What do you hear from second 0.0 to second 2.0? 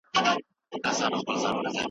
علم د انسانیت لوی ویاړ دی.